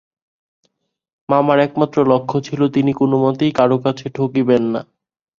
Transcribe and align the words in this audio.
মামার 1.29 1.59
একমাত্র 1.59 1.97
লক্ষ্য 2.07 2.37
ছিল, 2.43 2.61
তিনি 2.67 2.91
কোনোমতেই 2.93 3.51
কারো 3.51 3.77
কাছে 3.77 4.05
ঠকিবেন 4.15 4.63
না। 4.73 4.81